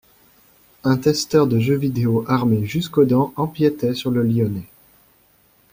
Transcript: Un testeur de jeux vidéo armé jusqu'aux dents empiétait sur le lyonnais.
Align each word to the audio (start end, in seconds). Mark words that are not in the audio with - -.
Un 0.83 0.97
testeur 0.97 1.45
de 1.45 1.59
jeux 1.59 1.75
vidéo 1.77 2.25
armé 2.27 2.65
jusqu'aux 2.65 3.05
dents 3.05 3.33
empiétait 3.35 3.93
sur 3.93 4.09
le 4.09 4.23
lyonnais. 4.23 4.65